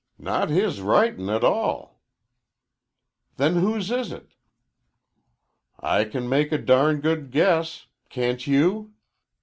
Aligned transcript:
"Not 0.17 0.49
his 0.49 0.81
writin' 0.81 1.29
a 1.29 1.39
tall." 1.39 2.01
"Then 3.37 3.57
whose 3.57 3.91
is 3.91 4.11
it?" 4.11 4.31
"I 5.79 6.05
can 6.05 6.27
make 6.27 6.51
a 6.51 6.57
darn 6.57 7.01
good 7.01 7.29
guess. 7.29 7.85
Can't 8.09 8.47
you?" 8.47 8.95